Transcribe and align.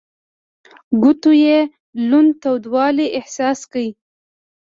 ګوتو 1.01 1.31
يې 1.43 1.57
لوند 2.07 2.31
تودوالی 2.41 3.07
احساس 3.19 3.59
کړ. 3.71 3.83